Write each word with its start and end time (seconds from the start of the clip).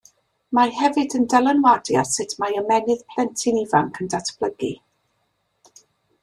Mae 0.59 0.71
hefyd 0.77 1.15
yn 1.19 1.27
dylanwadu 1.33 1.97
ar 2.03 2.09
sut 2.13 2.33
mae 2.45 2.57
ymennydd 2.63 3.05
plentyn 3.13 3.61
ifanc 3.65 4.01
yn 4.05 4.11
datblygu. 4.15 4.73